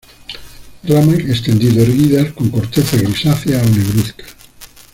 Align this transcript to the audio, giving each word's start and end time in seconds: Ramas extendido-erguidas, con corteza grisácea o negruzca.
Ramas 0.81 1.19
extendido-erguidas, 1.19 2.33
con 2.33 2.49
corteza 2.49 2.97
grisácea 2.97 3.61
o 3.61 3.69
negruzca. 3.69 4.25